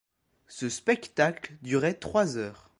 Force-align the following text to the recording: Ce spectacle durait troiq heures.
Ce 0.47 0.67
spectacle 0.67 1.53
durait 1.61 1.93
troiq 1.93 2.35
heures. 2.35 2.69